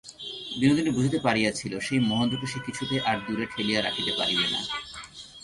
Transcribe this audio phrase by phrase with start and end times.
[0.59, 4.59] বিনোদিনী বুঝিতে পারিয়াছিল, সেই মহেন্দ্রকে সে কিছুতেই আর দূরে ঠেলিয়া রাখিতে পারিবে না।